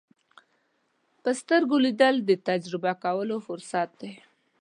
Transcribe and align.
په 1.23 1.29
سترګو 1.39 1.75
لیدل 1.85 2.15
د 2.23 2.31
تجربه 2.47 2.91
کولو 3.03 3.37
فرصت 3.47 3.89
دی 4.01 4.13